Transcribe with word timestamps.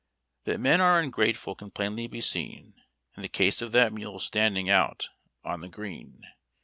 'That 0.45 0.59
men 0.59 0.81
are 0.81 0.99
ungrateful 0.99 1.53
can 1.53 1.69
plainly 1.69 2.07
be 2.07 2.21
seen 2.21 2.73
In 3.15 3.21
the 3.21 3.29
case 3.29 3.61
of 3.61 3.71
that 3.73 3.93
mule 3.93 4.17
standing 4.17 4.67
out 4.67 5.09
on 5.43 5.61
the 5.61 5.69
green. 5.69 6.23